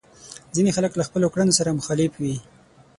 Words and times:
ځينې 0.55 0.71
خلک 0.77 0.91
له 0.95 1.03
خپلو 1.07 1.31
کړنو 1.33 1.57
سره 1.59 1.75
مخالف 1.79 2.13
وي. 2.21 2.35